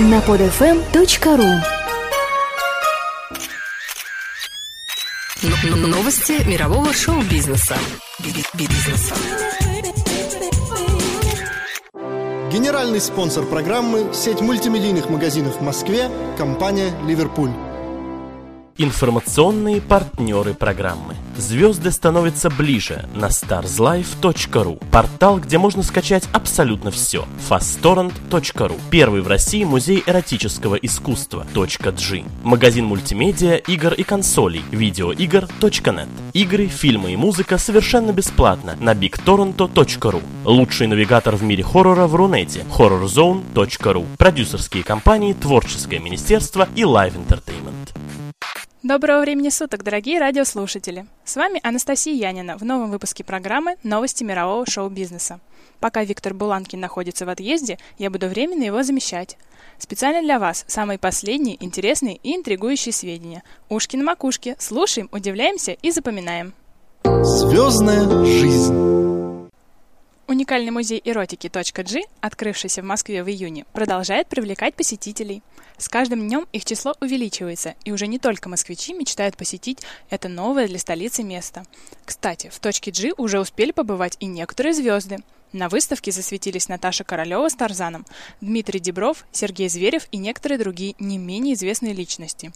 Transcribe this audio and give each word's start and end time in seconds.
на 0.00 0.20
podfm.ru 0.20 1.60
Новости 5.86 6.42
мирового 6.48 6.92
шоу-бизнеса. 6.94 7.76
Бизнеса. 8.54 9.14
Генеральный 12.50 13.00
спонсор 13.00 13.44
программы– 13.44 14.12
сеть 14.14 14.40
мультимедийных 14.40 15.10
магазинов 15.10 15.58
в 15.58 15.62
Москве, 15.62 16.10
компания 16.38 16.92
«Ливерпуль». 17.06 17.69
Информационные 18.82 19.82
партнеры 19.82 20.54
программы. 20.54 21.14
Звезды 21.36 21.90
становятся 21.90 22.48
ближе 22.48 23.06
на 23.14 23.26
starslife.ru. 23.26 24.82
Портал, 24.90 25.38
где 25.38 25.58
можно 25.58 25.82
скачать 25.82 26.26
абсолютно 26.32 26.90
все. 26.90 27.26
fasttorrent.ru. 27.46 28.80
Первый 28.90 29.20
в 29.20 29.28
России 29.28 29.64
музей 29.64 30.02
эротического 30.06 30.76
искусства. 30.76 31.46
.g. 31.54 32.24
Магазин 32.42 32.86
мультимедиа, 32.86 33.56
игр 33.56 33.92
и 33.92 34.02
консолей. 34.02 34.64
Видеоигр.нет. 34.70 36.08
Игры, 36.32 36.66
фильмы 36.68 37.12
и 37.12 37.16
музыка 37.16 37.58
совершенно 37.58 38.12
бесплатно 38.12 38.76
на 38.80 38.94
bigtorrento.ru. 38.94 40.22
Лучший 40.46 40.86
навигатор 40.86 41.36
в 41.36 41.42
мире 41.42 41.62
хоррора 41.62 42.06
в 42.06 42.14
Рунете. 42.14 42.64
horrorzone.ru. 42.74 44.06
Продюсерские 44.16 44.84
компании, 44.84 45.34
творческое 45.34 45.98
министерство 45.98 46.66
и 46.74 46.80
Live 46.80 47.12
Entertainment. 47.16 47.69
Доброго 48.82 49.20
времени 49.20 49.50
суток, 49.50 49.84
дорогие 49.84 50.18
радиослушатели! 50.18 51.04
С 51.22 51.36
вами 51.36 51.60
Анастасия 51.62 52.14
Янина 52.14 52.56
в 52.56 52.64
новом 52.64 52.90
выпуске 52.90 53.22
программы 53.22 53.76
«Новости 53.82 54.24
мирового 54.24 54.64
шоу-бизнеса». 54.64 55.38
Пока 55.80 56.02
Виктор 56.02 56.32
Буланкин 56.32 56.80
находится 56.80 57.26
в 57.26 57.28
отъезде, 57.28 57.78
я 57.98 58.08
буду 58.08 58.28
временно 58.28 58.62
его 58.62 58.82
замещать. 58.82 59.36
Специально 59.76 60.22
для 60.22 60.38
вас 60.38 60.64
самые 60.66 60.98
последние, 60.98 61.62
интересные 61.62 62.16
и 62.22 62.34
интригующие 62.34 62.94
сведения. 62.94 63.42
Ушки 63.68 63.96
на 63.96 64.04
макушке. 64.04 64.56
Слушаем, 64.58 65.10
удивляемся 65.12 65.72
и 65.72 65.90
запоминаем. 65.90 66.54
Звездная 67.04 68.24
жизнь. 68.24 69.19
Уникальный 70.30 70.70
музей 70.70 71.02
эротики 71.04 71.48
.g, 71.48 72.02
открывшийся 72.20 72.82
в 72.82 72.84
Москве 72.84 73.24
в 73.24 73.28
июне, 73.28 73.64
продолжает 73.72 74.28
привлекать 74.28 74.76
посетителей. 74.76 75.42
С 75.76 75.88
каждым 75.88 76.20
днем 76.20 76.46
их 76.52 76.64
число 76.64 76.94
увеличивается, 77.00 77.74
и 77.84 77.90
уже 77.90 78.06
не 78.06 78.20
только 78.20 78.48
москвичи 78.48 78.92
мечтают 78.92 79.36
посетить 79.36 79.80
это 80.08 80.28
новое 80.28 80.68
для 80.68 80.78
столицы 80.78 81.24
место. 81.24 81.64
Кстати, 82.04 82.48
в 82.48 82.60
точке 82.60 82.92
G 82.92 83.12
уже 83.16 83.40
успели 83.40 83.72
побывать 83.72 84.16
и 84.20 84.26
некоторые 84.26 84.72
звезды. 84.72 85.18
На 85.52 85.68
выставке 85.68 86.12
засветились 86.12 86.68
Наташа 86.68 87.02
Королева 87.02 87.48
с 87.48 87.54
Тарзаном, 87.54 88.06
Дмитрий 88.40 88.78
Дебров, 88.78 89.24
Сергей 89.32 89.68
Зверев 89.68 90.06
и 90.12 90.16
некоторые 90.16 90.60
другие 90.60 90.94
не 91.00 91.18
менее 91.18 91.54
известные 91.54 91.92
личности. 91.92 92.52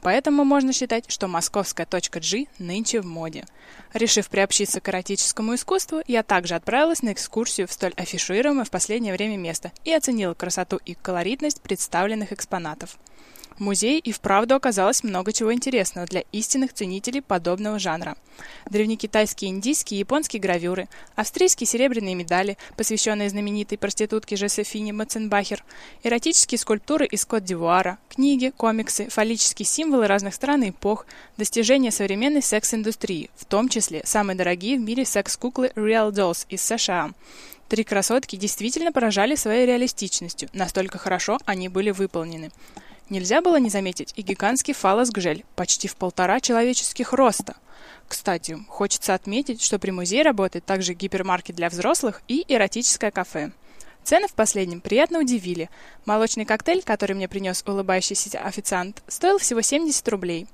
Поэтому 0.00 0.44
можно 0.44 0.72
считать, 0.72 1.10
что 1.10 1.28
московская 1.28 1.86
G 1.90 2.46
нынче 2.58 3.00
в 3.00 3.06
моде. 3.06 3.44
Решив 3.92 4.28
приобщиться 4.28 4.80
к 4.80 4.88
эротическому 4.88 5.54
искусству, 5.54 6.02
я 6.06 6.22
также 6.22 6.54
отправилась 6.54 7.02
на 7.02 7.12
экскурсию 7.12 7.66
в 7.66 7.72
столь 7.72 7.94
афишируемое 7.96 8.64
в 8.64 8.70
последнее 8.70 9.12
время 9.12 9.36
место 9.36 9.72
и 9.84 9.92
оценила 9.92 10.34
красоту 10.34 10.78
и 10.84 10.94
колоритность 10.94 11.60
представленных 11.60 12.32
экспонатов. 12.32 12.96
В 13.58 13.60
музее 13.60 13.98
и 13.98 14.12
вправду 14.12 14.54
оказалось 14.54 15.02
много 15.02 15.32
чего 15.32 15.52
интересного 15.52 16.06
для 16.06 16.22
истинных 16.30 16.72
ценителей 16.72 17.20
подобного 17.20 17.80
жанра. 17.80 18.16
Древнекитайские, 18.70 19.50
индийские 19.50 19.98
и 19.98 20.00
японские 20.00 20.40
гравюры, 20.40 20.88
австрийские 21.16 21.66
серебряные 21.66 22.14
медали, 22.14 22.56
посвященные 22.76 23.28
знаменитой 23.28 23.76
проститутке 23.76 24.36
Жозефине 24.36 24.92
Маценбахер, 24.92 25.64
эротические 26.04 26.56
скульптуры 26.56 27.04
из 27.06 27.24
Кот-д'Ивуара, 27.24 27.98
книги, 28.08 28.52
комиксы, 28.56 29.08
фаллические 29.08 29.66
символы 29.66 30.06
разных 30.06 30.34
стран 30.34 30.62
и 30.62 30.70
эпох, 30.70 31.04
достижения 31.36 31.90
современной 31.90 32.42
секс-индустрии, 32.42 33.28
в 33.34 33.44
том 33.44 33.68
числе 33.68 34.02
самые 34.04 34.36
дорогие 34.36 34.78
в 34.78 34.82
мире 34.82 35.04
секс-куклы 35.04 35.72
Real 35.74 36.12
Dolls 36.12 36.46
из 36.48 36.62
США. 36.62 37.10
Три 37.68 37.82
красотки 37.82 38.36
действительно 38.36 38.92
поражали 38.92 39.34
своей 39.34 39.66
реалистичностью, 39.66 40.48
настолько 40.52 40.96
хорошо 40.96 41.38
они 41.44 41.68
были 41.68 41.90
выполнены. 41.90 42.52
Нельзя 43.10 43.40
было 43.40 43.56
не 43.56 43.70
заметить 43.70 44.12
и 44.16 44.22
гигантский 44.22 44.74
фалос-гжель, 44.74 45.44
почти 45.56 45.88
в 45.88 45.96
полтора 45.96 46.40
человеческих 46.40 47.12
роста. 47.12 47.56
Кстати, 48.06 48.58
хочется 48.68 49.14
отметить, 49.14 49.62
что 49.62 49.78
при 49.78 49.90
музее 49.90 50.22
работает 50.22 50.64
также 50.64 50.94
гипермаркет 50.94 51.56
для 51.56 51.70
взрослых 51.70 52.22
и 52.28 52.44
эротическое 52.48 53.10
кафе. 53.10 53.52
Цены 54.04 54.28
в 54.28 54.32
последнем 54.32 54.80
приятно 54.80 55.20
удивили. 55.20 55.68
Молочный 56.06 56.44
коктейль, 56.44 56.82
который 56.82 57.14
мне 57.14 57.28
принес 57.28 57.62
улыбающийся 57.66 58.40
официант, 58.40 59.02
стоил 59.06 59.38
всего 59.38 59.60
70 59.60 60.08
рублей. 60.08 60.46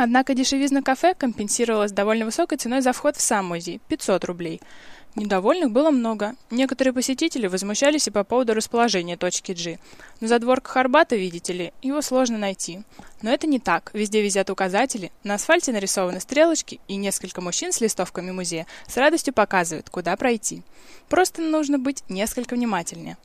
Однако 0.00 0.34
дешевизна 0.34 0.80
кафе 0.80 1.12
компенсировалась 1.14 1.90
довольно 1.90 2.24
высокой 2.24 2.56
ценой 2.56 2.82
за 2.82 2.92
вход 2.92 3.16
в 3.16 3.20
сам 3.20 3.46
музей– 3.46 3.80
500 3.88 4.24
рублей– 4.24 4.60
Недовольных 5.18 5.72
было 5.72 5.90
много. 5.90 6.36
Некоторые 6.50 6.94
посетители 6.94 7.48
возмущались 7.48 8.06
и 8.06 8.12
по 8.12 8.22
поводу 8.22 8.54
расположения 8.54 9.16
точки 9.16 9.50
G. 9.50 9.78
На 10.20 10.28
задворках 10.28 10.76
Арбата, 10.76 11.16
видите 11.16 11.52
ли, 11.52 11.72
его 11.82 12.02
сложно 12.02 12.38
найти. 12.38 12.82
Но 13.20 13.32
это 13.32 13.48
не 13.48 13.58
так. 13.58 13.90
Везде 13.94 14.22
висят 14.22 14.48
указатели, 14.48 15.10
на 15.24 15.34
асфальте 15.34 15.72
нарисованы 15.72 16.20
стрелочки, 16.20 16.78
и 16.86 16.94
несколько 16.94 17.40
мужчин 17.40 17.72
с 17.72 17.80
листовками 17.80 18.30
музея 18.30 18.66
с 18.86 18.96
радостью 18.96 19.34
показывают, 19.34 19.90
куда 19.90 20.16
пройти. 20.16 20.62
Просто 21.08 21.42
нужно 21.42 21.78
быть 21.80 22.04
несколько 22.08 22.54
внимательнее. 22.54 23.16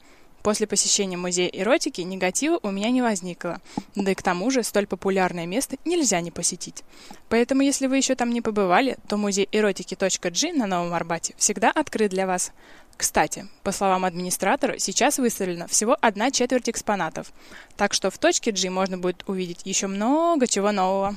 После 0.43 0.67
посещения 0.67 1.15
музея 1.15 1.47
эротики 1.47 2.01
негатива 2.01 2.59
у 2.61 2.69
меня 2.69 2.91
не 2.91 3.01
возникло. 3.01 3.61
Да 3.95 4.11
и 4.11 4.15
к 4.15 4.21
тому 4.21 4.51
же 4.51 4.61
столь 4.61 4.87
популярное 4.87 5.45
место 5.45 5.77
нельзя 5.85 6.19
не 6.19 6.31
посетить. 6.31 6.83
Поэтому, 7.29 7.61
если 7.61 7.87
вы 7.87 7.97
еще 7.97 8.15
там 8.15 8.29
не 8.29 8.41
побывали, 8.41 8.97
то 9.07 9.15
музей 9.15 9.47
эротики.g 9.51 10.53
на 10.53 10.67
Новом 10.67 10.93
Арбате 10.93 11.33
всегда 11.37 11.71
открыт 11.71 12.11
для 12.11 12.27
вас. 12.27 12.51
Кстати, 12.97 13.47
по 13.63 13.71
словам 13.71 14.05
администратора, 14.05 14.77
сейчас 14.77 15.17
выставлена 15.17 15.67
всего 15.67 15.97
одна 15.99 16.29
четверть 16.29 16.69
экспонатов, 16.69 17.31
так 17.75 17.93
что 17.93 18.11
в 18.11 18.17
точке 18.17 18.51
G 18.51 18.69
можно 18.69 18.97
будет 18.97 19.23
увидеть 19.27 19.61
еще 19.63 19.87
много 19.87 20.45
чего 20.45 20.71
нового. 20.71 21.15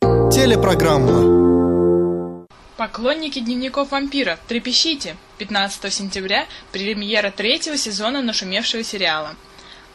Телепрограмма. 0.00 1.61
Поклонники 2.76 3.38
дневников 3.38 3.90
вампира, 3.90 4.38
трепещите! 4.48 5.16
15 5.36 5.92
сентября 5.92 6.46
премьера 6.72 7.30
третьего 7.30 7.76
сезона 7.76 8.22
нашумевшего 8.22 8.82
сериала. 8.82 9.36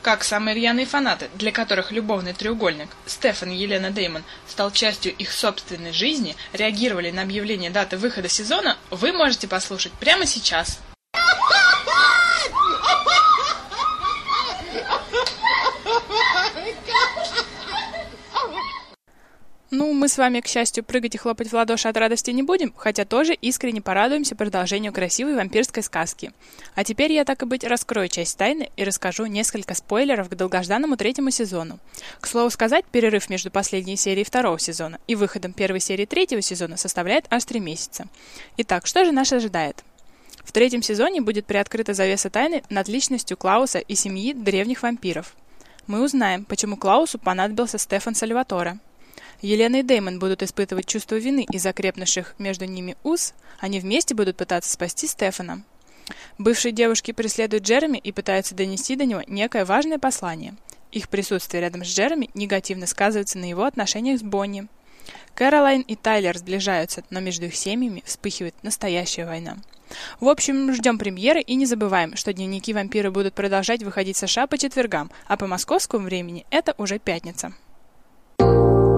Как 0.03 0.23
самые 0.23 0.55
рьяные 0.55 0.85
фанаты, 0.85 1.29
для 1.33 1.51
которых 1.51 1.91
любовный 1.91 2.33
треугольник 2.33 2.89
Стефан 3.07 3.49
и 3.49 3.55
Елена 3.55 3.89
Деймон 3.89 4.23
стал 4.47 4.71
частью 4.71 5.11
их 5.15 5.31
собственной 5.31 5.91
жизни, 5.91 6.35
реагировали 6.53 7.09
на 7.09 7.23
объявление 7.23 7.71
даты 7.71 7.97
выхода 7.97 8.29
сезона, 8.29 8.77
вы 8.91 9.11
можете 9.11 9.47
послушать 9.47 9.93
прямо 9.93 10.27
сейчас. 10.27 10.79
Ну, 19.79 19.93
мы 19.93 20.07
с 20.07 20.17
вами, 20.17 20.39
к 20.39 20.47
счастью, 20.47 20.83
прыгать 20.83 21.13
и 21.13 21.19
хлопать 21.19 21.49
в 21.49 21.53
ладоши 21.53 21.87
от 21.87 21.95
радости 21.97 22.31
не 22.31 22.41
будем, 22.41 22.73
хотя 22.75 23.05
тоже 23.05 23.35
искренне 23.35 23.79
порадуемся 23.79 24.35
продолжению 24.35 24.91
красивой 24.91 25.35
вампирской 25.35 25.83
сказки. 25.83 26.31
А 26.73 26.83
теперь 26.83 27.11
я, 27.11 27.25
так 27.25 27.43
и 27.43 27.45
быть, 27.45 27.63
раскрою 27.63 28.09
часть 28.09 28.39
тайны 28.39 28.71
и 28.75 28.83
расскажу 28.83 29.27
несколько 29.27 29.75
спойлеров 29.75 30.29
к 30.29 30.33
долгожданному 30.33 30.97
третьему 30.97 31.29
сезону. 31.29 31.77
К 32.19 32.25
слову 32.25 32.49
сказать, 32.49 32.85
перерыв 32.85 33.29
между 33.29 33.51
последней 33.51 33.97
серией 33.97 34.25
второго 34.25 34.57
сезона 34.57 34.97
и 35.05 35.13
выходом 35.13 35.53
первой 35.53 35.79
серии 35.79 36.07
третьего 36.07 36.41
сезона 36.41 36.75
составляет 36.75 37.25
аж 37.29 37.45
три 37.45 37.59
месяца. 37.59 38.07
Итак, 38.57 38.87
что 38.87 39.05
же 39.05 39.11
нас 39.11 39.31
ожидает? 39.31 39.83
В 40.43 40.53
третьем 40.53 40.81
сезоне 40.81 41.21
будет 41.21 41.45
приоткрыта 41.45 41.93
завеса 41.93 42.31
тайны 42.31 42.63
над 42.71 42.87
личностью 42.87 43.37
Клауса 43.37 43.77
и 43.77 43.93
семьи 43.93 44.33
древних 44.33 44.81
вампиров. 44.81 45.35
Мы 45.85 46.03
узнаем, 46.03 46.45
почему 46.45 46.77
Клаусу 46.77 47.19
понадобился 47.19 47.77
Стефан 47.77 48.15
Сальваторе, 48.15 48.79
Елена 49.41 49.77
и 49.77 49.83
Дэймон 49.83 50.19
будут 50.19 50.41
испытывать 50.41 50.87
чувство 50.87 51.15
вины 51.15 51.45
из-за 51.51 51.71
крепнувших 51.71 52.35
между 52.39 52.65
ними 52.65 52.95
уз, 53.03 53.33
они 53.59 53.79
вместе 53.79 54.15
будут 54.15 54.35
пытаться 54.35 54.71
спасти 54.71 55.07
Стефана. 55.07 55.63
Бывшие 56.37 56.71
девушки 56.71 57.11
преследуют 57.11 57.63
Джереми 57.63 57.97
и 57.97 58.11
пытаются 58.11 58.55
донести 58.55 58.95
до 58.95 59.05
него 59.05 59.21
некое 59.27 59.65
важное 59.65 59.99
послание. 59.99 60.55
Их 60.91 61.09
присутствие 61.09 61.61
рядом 61.61 61.83
с 61.83 61.87
Джереми 61.87 62.29
негативно 62.33 62.87
сказывается 62.87 63.37
на 63.37 63.49
его 63.49 63.65
отношениях 63.65 64.19
с 64.19 64.23
Бонни. 64.23 64.67
Кэролайн 65.35 65.81
и 65.81 65.95
Тайлер 65.95 66.37
сближаются, 66.37 67.03
но 67.09 67.19
между 67.19 67.45
их 67.45 67.55
семьями 67.55 68.03
вспыхивает 68.05 68.55
настоящая 68.63 69.25
война. 69.25 69.57
В 70.19 70.27
общем, 70.27 70.73
ждем 70.73 70.97
премьеры 70.97 71.41
и 71.41 71.55
не 71.55 71.65
забываем, 71.65 72.15
что 72.15 72.33
дневники 72.33 72.73
вампира 72.73 73.11
будут 73.11 73.35
продолжать 73.35 73.83
выходить 73.83 74.17
в 74.17 74.19
США 74.19 74.47
по 74.47 74.57
четвергам, 74.57 75.11
а 75.27 75.37
по 75.37 75.47
московскому 75.47 76.05
времени 76.05 76.45
это 76.49 76.73
уже 76.77 76.99
пятница. 76.99 77.53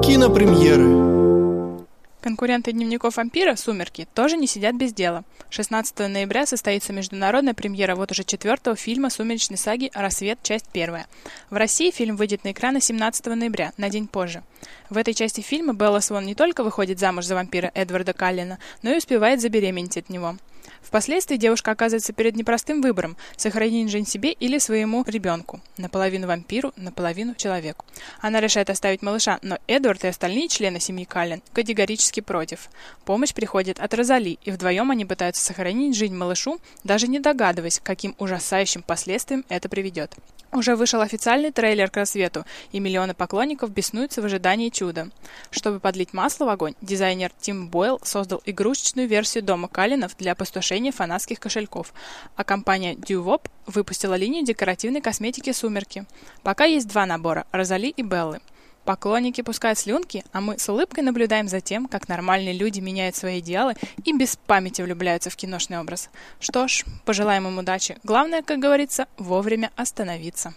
Кинопремьеры. 0.09 1.85
Конкуренты 2.21 2.71
дневников 2.71 3.17
вампира 3.17 3.55
«Сумерки» 3.55 4.07
тоже 4.15 4.37
не 4.37 4.47
сидят 4.47 4.75
без 4.75 4.91
дела. 4.91 5.23
16 5.51 5.99
ноября 5.99 6.47
состоится 6.47 6.91
международная 6.93 7.53
премьера 7.53 7.95
вот 7.95 8.11
уже 8.11 8.23
четвертого 8.23 8.75
фильма 8.75 9.11
«Сумеречной 9.11 9.59
саги. 9.59 9.91
Рассвет. 9.93 10.39
Часть 10.41 10.65
первая». 10.73 11.05
В 11.51 11.57
России 11.57 11.91
фильм 11.91 12.15
выйдет 12.15 12.43
на 12.43 12.53
экраны 12.53 12.81
17 12.81 13.23
ноября, 13.27 13.71
на 13.77 13.91
день 13.91 14.07
позже. 14.07 14.41
В 14.89 14.97
этой 14.97 15.13
части 15.13 15.41
фильма 15.41 15.73
Белла 15.73 15.99
Свон 15.99 16.25
не 16.25 16.33
только 16.33 16.63
выходит 16.63 16.97
замуж 16.97 17.25
за 17.25 17.35
вампира 17.35 17.69
Эдварда 17.75 18.13
Каллина, 18.13 18.57
но 18.81 18.91
и 18.91 18.97
успевает 18.97 19.41
забеременеть 19.41 19.97
от 19.97 20.09
него. 20.09 20.37
Впоследствии 20.81 21.37
девушка 21.37 21.71
оказывается 21.71 22.13
перед 22.13 22.35
непростым 22.35 22.81
выбором– 22.81 23.17
сохранить 23.37 23.91
жизнь 23.91 24.07
себе 24.07 24.31
или 24.31 24.57
своему 24.57 25.03
ребенку. 25.05 25.61
Наполовину 25.77 26.27
вампиру, 26.27 26.73
наполовину 26.77 27.35
человеку. 27.35 27.85
Она 28.21 28.39
решает 28.41 28.69
оставить 28.69 29.01
малыша, 29.01 29.39
но 29.41 29.59
Эдвард 29.67 30.03
и 30.03 30.07
остальные 30.07 30.47
члены 30.47 30.79
семьи 30.79 31.05
Каллен 31.05 31.41
категорически 31.53 32.21
против. 32.21 32.69
Помощь 33.05 33.33
приходит 33.33 33.79
от 33.79 33.93
Розали, 33.93 34.39
и 34.43 34.51
вдвоем 34.51 34.91
они 34.91 35.05
пытаются 35.05 35.43
сохранить 35.43 35.95
жизнь 35.95 36.15
малышу, 36.15 36.59
даже 36.83 37.07
не 37.07 37.19
догадываясь, 37.19 37.79
к 37.79 37.83
каким 37.83 38.15
ужасающим 38.17 38.81
последствиям 38.81 39.45
это 39.49 39.69
приведет. 39.69 40.15
Уже 40.51 40.75
вышел 40.75 41.01
официальный 41.01 41.51
трейлер 41.51 41.91
к 41.91 41.97
рассвету, 41.97 42.43
и 42.71 42.79
миллионы 42.79 43.13
поклонников 43.13 43.69
беснуются 43.69 44.21
в 44.21 44.25
ожидании 44.25 44.69
чуда. 44.69 45.09
Чтобы 45.51 45.79
подлить 45.79 46.13
масло 46.13 46.45
в 46.45 46.49
огонь, 46.49 46.73
дизайнер 46.81 47.31
Тим 47.39 47.67
Бойл 47.67 47.99
создал 48.03 48.41
игрушечную 48.45 49.07
версию 49.07 49.43
дома 49.43 49.67
Калинов 49.67 50.17
для 50.17 50.31
опустошения 50.31 50.91
фанатских 50.91 51.39
кошельков, 51.39 51.93
а 52.35 52.43
компания 52.43 52.95
Duvop 52.95 53.47
выпустила 53.67 54.15
линию 54.15 54.43
декоративной 54.43 55.01
косметики 55.01 55.51
«Сумерки». 55.51 56.05
Пока 56.41 56.65
есть 56.65 56.87
два 56.87 57.05
набора– 57.05 57.45
Розали 57.51 57.89
и 57.89 58.01
Беллы– 58.01 58.39
Поклонники 58.89 59.41
пускают 59.41 59.77
слюнки, 59.77 60.23
а 60.31 60.41
мы 60.41 60.57
с 60.57 60.67
улыбкой 60.67 61.03
наблюдаем 61.03 61.47
за 61.47 61.61
тем, 61.61 61.87
как 61.87 62.07
нормальные 62.09 62.57
люди 62.57 62.79
меняют 62.79 63.15
свои 63.15 63.37
идеалы 63.37 63.75
и 64.03 64.17
без 64.17 64.35
памяти 64.35 64.81
влюбляются 64.81 65.29
в 65.29 65.35
киношный 65.35 65.77
образ. 65.77 66.09
Что 66.39 66.67
ж, 66.67 66.85
пожелаем 67.05 67.47
им 67.47 67.59
удачи. 67.59 67.99
Главное, 68.03 68.41
как 68.41 68.57
говорится, 68.57 69.05
вовремя 69.19 69.69
остановиться. 69.75 70.55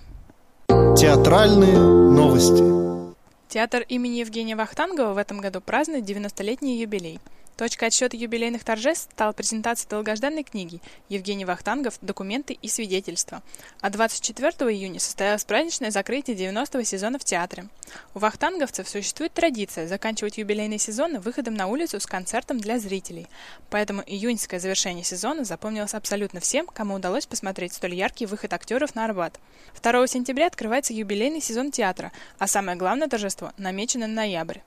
Театральные 0.67 1.77
новости. 1.77 3.15
Театр 3.49 3.85
имени 3.87 4.21
Евгения 4.21 4.57
Вахтангова 4.57 5.13
в 5.13 5.19
этом 5.19 5.39
году 5.43 5.61
празднует 5.61 6.09
90-летний 6.09 6.81
юбилей– 6.81 7.21
Точкой 7.57 7.89
отсчета 7.89 8.17
юбилейных 8.17 8.65
торжеств 8.65 9.11
стала 9.13 9.33
презентация 9.33 9.89
долгожданной 9.89 10.43
книги 10.43 10.81
Евгений 11.11 11.45
Вахтангов 11.45 11.99
«Документы 12.01 12.55
и 12.55 12.69
свидетельства». 12.69 13.43
А 13.83 13.91
24 13.91 14.51
июня 14.73 14.99
состоялось 14.99 15.45
праздничное 15.45 15.91
закрытие 15.91 16.35
90-го 16.35 16.83
сезона 16.83 17.19
в 17.19 17.25
театре. 17.25 17.69
У 18.15 18.21
вахтанговцев 18.21 18.89
существует 18.89 19.35
традиция 19.35 19.87
заканчивать 19.87 20.39
юбилейный 20.39 20.79
сезон 20.79 21.21
выходом 21.21 21.53
на 21.53 21.67
улицу 21.67 22.01
с 22.01 22.07
концертом 22.07 22.59
для 22.59 22.79
зрителей. 22.79 23.27
Поэтому 23.69 24.03
июньское 24.07 24.59
завершение 24.59 25.05
сезона 25.05 25.45
запомнилось 25.45 25.93
абсолютно 25.93 26.41
всем, 26.41 26.67
кому 26.67 26.95
удалось 26.95 27.27
посмотреть 27.27 27.75
столь 27.75 27.95
яркий 27.95 28.25
выход 28.25 28.55
актеров 28.55 28.95
на 28.95 29.05
Арбат. 29.05 29.39
2 29.83 30.07
сентября 30.07 30.47
открывается 30.47 30.95
юбилейный 30.95 31.43
сезон 31.43 31.71
театра, 31.71 32.13
а 32.39 32.47
самое 32.47 32.79
главное 32.79 33.09
торжество 33.09 33.53
намечено 33.59 34.07
на 34.07 34.15
ноябрь. 34.23 34.61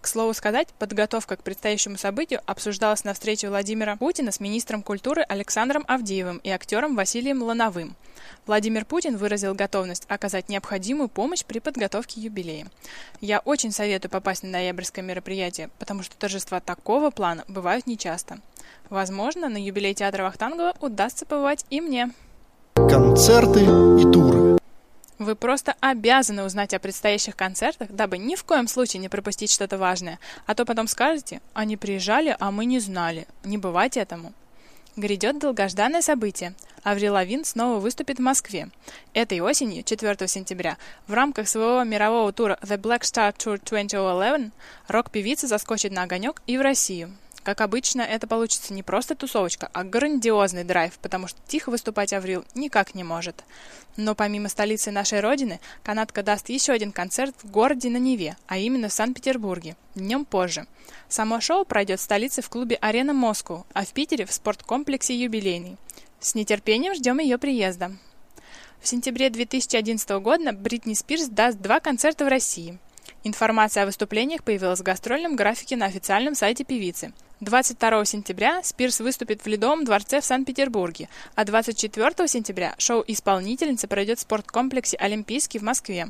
К 0.00 0.06
слову 0.06 0.32
сказать, 0.32 0.68
подготовка 0.78 1.36
к 1.36 1.42
предстоящему 1.42 1.96
событию 1.96 2.40
обсуждалась 2.46 3.04
на 3.04 3.14
встрече 3.14 3.48
Владимира 3.48 3.96
Путина 3.96 4.30
с 4.30 4.38
министром 4.38 4.82
культуры 4.82 5.22
Александром 5.22 5.84
Авдеевым 5.88 6.38
и 6.38 6.50
актером 6.50 6.94
Василием 6.94 7.42
Лановым. 7.42 7.96
Владимир 8.46 8.84
Путин 8.84 9.16
выразил 9.16 9.54
готовность 9.54 10.04
оказать 10.08 10.48
необходимую 10.48 11.08
помощь 11.08 11.44
при 11.44 11.58
подготовке 11.58 12.20
юбилея. 12.20 12.66
Я 13.20 13.40
очень 13.40 13.72
советую 13.72 14.10
попасть 14.10 14.42
на 14.44 14.50
ноябрьское 14.50 15.04
мероприятие, 15.04 15.70
потому 15.78 16.02
что 16.02 16.16
торжества 16.16 16.60
такого 16.60 17.10
плана 17.10 17.44
бывают 17.48 17.86
нечасто. 17.86 18.38
Возможно, 18.90 19.48
на 19.48 19.56
юбилей 19.56 19.94
театра 19.94 20.22
Вахтангова 20.22 20.74
удастся 20.80 21.26
побывать 21.26 21.64
и 21.70 21.80
мне. 21.80 22.10
Концерты 22.74 23.62
и 23.62 24.12
туры. 24.12 24.47
Вы 25.18 25.34
просто 25.34 25.74
обязаны 25.80 26.44
узнать 26.44 26.74
о 26.74 26.78
предстоящих 26.78 27.34
концертах, 27.34 27.90
дабы 27.90 28.18
ни 28.18 28.36
в 28.36 28.44
коем 28.44 28.68
случае 28.68 29.00
не 29.00 29.08
пропустить 29.08 29.50
что-то 29.50 29.76
важное, 29.76 30.20
а 30.46 30.54
то 30.54 30.64
потом 30.64 30.86
скажете, 30.86 31.40
они 31.54 31.76
приезжали, 31.76 32.36
а 32.38 32.52
мы 32.52 32.66
не 32.66 32.78
знали. 32.78 33.26
Не 33.42 33.58
бывать 33.58 33.96
этому. 33.96 34.32
Грядет 34.94 35.40
долгожданное 35.40 36.02
событие. 36.02 36.54
Аврил 36.84 37.14
Лавин 37.14 37.44
снова 37.44 37.80
выступит 37.80 38.18
в 38.18 38.22
Москве. 38.22 38.68
Этой 39.12 39.40
осенью, 39.40 39.82
4 39.82 40.28
сентября, 40.28 40.76
в 41.08 41.12
рамках 41.12 41.48
своего 41.48 41.82
мирового 41.82 42.32
тура 42.32 42.58
The 42.62 42.78
Black 42.78 43.00
Star 43.00 43.36
Tour 43.36 43.60
2011 43.64 44.52
рок-певица 44.86 45.48
заскочит 45.48 45.90
на 45.92 46.04
огонек 46.04 46.42
и 46.46 46.56
в 46.58 46.60
Россию. 46.60 47.16
Как 47.48 47.62
обычно, 47.62 48.02
это 48.02 48.26
получится 48.26 48.74
не 48.74 48.82
просто 48.82 49.14
тусовочка, 49.14 49.70
а 49.72 49.82
грандиозный 49.82 50.64
драйв, 50.64 50.98
потому 50.98 51.28
что 51.28 51.40
тихо 51.46 51.70
выступать 51.70 52.12
Аврил 52.12 52.44
никак 52.54 52.94
не 52.94 53.04
может. 53.04 53.42
Но 53.96 54.14
помимо 54.14 54.50
столицы 54.50 54.90
нашей 54.90 55.20
родины, 55.20 55.58
канадка 55.82 56.22
даст 56.22 56.50
еще 56.50 56.72
один 56.72 56.92
концерт 56.92 57.34
в 57.42 57.50
городе 57.50 57.88
на 57.88 57.96
Неве, 57.96 58.36
а 58.48 58.58
именно 58.58 58.90
в 58.90 58.92
Санкт-Петербурге, 58.92 59.76
днем 59.94 60.26
позже. 60.26 60.66
Само 61.08 61.40
шоу 61.40 61.64
пройдет 61.64 62.00
в 62.00 62.02
столице 62.02 62.42
в 62.42 62.50
клубе 62.50 62.76
«Арена 62.82 63.14
Москву», 63.14 63.64
а 63.72 63.86
в 63.86 63.94
Питере 63.94 64.26
в 64.26 64.32
спорткомплексе 64.34 65.16
«Юбилейный». 65.16 65.78
С 66.20 66.34
нетерпением 66.34 66.94
ждем 66.94 67.18
ее 67.18 67.38
приезда. 67.38 67.92
В 68.82 68.86
сентябре 68.86 69.30
2011 69.30 70.10
года 70.20 70.52
Бритни 70.52 70.92
Спирс 70.92 71.28
даст 71.28 71.56
два 71.56 71.80
концерта 71.80 72.26
в 72.26 72.28
России. 72.28 72.78
Информация 73.24 73.82
о 73.82 73.86
выступлениях 73.86 74.42
появилась 74.44 74.80
в 74.80 74.84
гастрольном 74.84 75.36
графике 75.36 75.76
на 75.76 75.86
официальном 75.86 76.34
сайте 76.34 76.64
певицы– 76.64 77.12
22 77.40 78.04
сентября 78.04 78.64
Спирс 78.64 78.98
выступит 78.98 79.42
в 79.42 79.46
Ледовом 79.46 79.84
дворце 79.84 80.20
в 80.20 80.24
Санкт-Петербурге, 80.24 81.08
а 81.36 81.44
24 81.44 82.26
сентября 82.26 82.74
шоу 82.78 83.04
исполнительницы 83.06 83.86
пройдет 83.86 84.18
в 84.18 84.22
спорткомплексе 84.22 84.96
«Олимпийский» 84.96 85.60
в 85.60 85.62
Москве. 85.62 86.08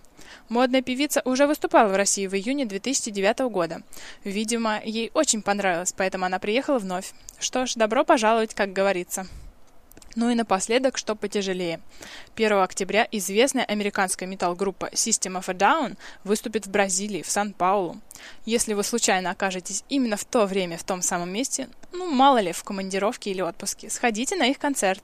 Модная 0.49 0.81
певица 0.81 1.21
уже 1.27 1.47
выступала 1.47 1.89
в 1.89 1.97
России 1.97 2.27
в 2.27 2.35
июне 2.35 2.65
2009 2.65 3.41
года. 3.51 3.83
Видимо, 4.25 4.81
ей 4.83 5.11
очень 5.13 5.43
понравилось, 5.43 5.93
поэтому 5.95 6.25
она 6.25 6.39
приехала 6.39 6.79
вновь. 6.79 7.13
Что 7.39 7.67
ж, 7.67 7.75
добро 7.75 8.05
пожаловать, 8.05 8.55
как 8.55 8.73
говорится. 8.73 9.27
Ну 10.15 10.31
и 10.31 10.35
напоследок, 10.35 10.99
что 10.99 11.15
потяжелее. 11.15 11.81
1 12.35 12.53
октября 12.59 13.07
известная 13.13 13.65
американская 13.65 14.29
метал-группа 14.29 14.87
System 14.87 15.39
of 15.39 15.45
a 15.49 15.55
Down 15.55 15.97
выступит 16.25 16.67
в 16.67 16.71
Бразилии, 16.71 17.23
в 17.23 17.31
Сан-Паулу. 17.31 17.99
Если 18.45 18.75
вы 18.75 18.83
случайно 18.83 19.31
окажетесь 19.31 19.85
именно 19.89 20.17
в 20.17 20.25
то 20.25 20.47
время 20.47 20.77
в 20.77 20.85
том 20.85 21.03
самом 21.03 21.31
месте, 21.31 21.69
ну 21.93 22.11
мало 22.11 22.39
ли, 22.39 22.53
в 22.53 22.65
командировке 22.65 23.31
или 23.31 23.41
отпуске, 23.41 23.91
сходите 23.91 24.37
на 24.37 24.47
их 24.47 24.59
концерт. 24.59 25.03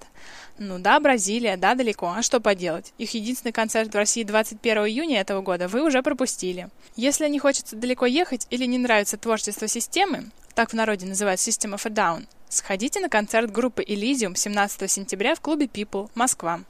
Ну 0.58 0.78
да, 0.78 0.98
Бразилия, 1.00 1.56
да, 1.56 1.74
далеко, 1.74 2.12
а 2.16 2.22
что 2.22 2.40
поделать? 2.40 2.92
Их 2.98 3.14
единственный 3.14 3.52
концерт 3.52 3.92
в 3.92 3.96
России 3.96 4.22
21 4.22 4.78
июня 4.86 5.20
этого 5.20 5.42
года 5.42 5.68
вы 5.68 5.82
уже 5.82 6.02
пропустили. 6.02 6.68
Если 6.96 7.28
не 7.28 7.38
хочется 7.38 7.76
далеко 7.76 8.06
ехать 8.06 8.46
или 8.50 8.64
не 8.66 8.78
нравится 8.78 9.16
творчество 9.16 9.68
системы, 9.68 10.30
так 10.54 10.70
в 10.70 10.74
народе 10.74 11.06
называют 11.06 11.40
System 11.40 11.74
of 11.74 11.82
a 11.84 11.90
Down, 11.90 12.26
Сходите 12.54 13.00
на 13.00 13.08
концерт 13.08 13.50
группы 13.50 13.82
Elysium 13.82 14.36
17 14.36 14.88
сентября 14.88 15.34
в 15.34 15.40
клубе 15.40 15.66
People, 15.66 16.08
Москва. 16.14 16.60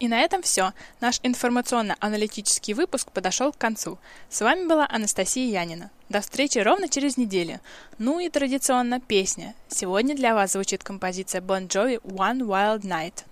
И 0.00 0.08
на 0.08 0.20
этом 0.20 0.42
все. 0.42 0.72
Наш 1.00 1.20
информационно-аналитический 1.22 2.74
выпуск 2.74 3.12
подошел 3.12 3.52
к 3.52 3.56
концу. 3.56 3.98
С 4.28 4.40
вами 4.40 4.66
была 4.66 4.88
Анастасия 4.90 5.62
Янина. 5.62 5.92
До 6.08 6.20
встречи 6.20 6.58
ровно 6.58 6.88
через 6.88 7.16
неделю. 7.16 7.60
Ну 7.98 8.18
и 8.18 8.28
традиционно 8.28 8.98
песня. 8.98 9.54
Сегодня 9.68 10.16
для 10.16 10.34
вас 10.34 10.54
звучит 10.54 10.82
композиция 10.82 11.40
Bon 11.40 11.68
Jovi 11.68 12.02
One 12.02 12.40
Wild 12.40 12.80
Night. 12.82 13.24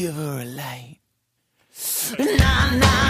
give 0.00 0.14
her 0.14 0.40
a 0.40 0.44
light. 0.46 0.96
Nah, 2.18 2.70
nah. 2.76 3.09